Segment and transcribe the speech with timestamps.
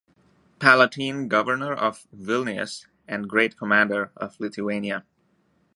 [0.57, 5.05] Palatine-Governor of Vilnius and Great-Commander of Lithuania.